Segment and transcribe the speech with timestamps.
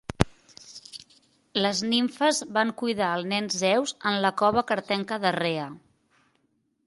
[1.65, 5.69] Les nimfes van cuidar al nen Zeus en la cova cretenca de Rhea.